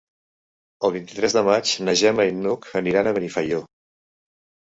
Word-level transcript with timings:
El 0.87 0.93
vint-i-tres 0.93 1.35
de 1.37 1.43
maig 1.49 1.73
na 1.89 1.95
Gemma 2.01 2.25
i 2.29 2.33
n'Hug 2.39 2.65
aniran 2.81 3.09
a 3.09 3.13
Benifaió. 3.19 3.59